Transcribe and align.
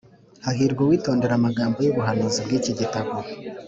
Hahirwa 0.45 0.81
uwitondera 0.83 1.33
amagambo 1.35 1.77
y’ubuhanuzi 1.85 2.39
bw’iki 2.45 2.71
gitabo.” 2.79 3.13